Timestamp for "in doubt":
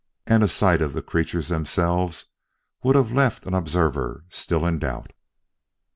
4.65-5.13